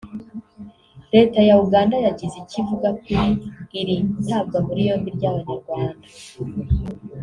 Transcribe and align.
Leta 1.13 1.39
ya 1.47 1.55
Uganda 1.65 1.95
yagize 2.05 2.35
icyo 2.43 2.57
ivuga 2.61 2.89
kuri 3.01 3.25
iri 3.79 3.97
tabwa 4.27 4.57
muri 4.67 4.81
yombi 4.87 5.09
ry’Abanyarwanda 5.17 6.05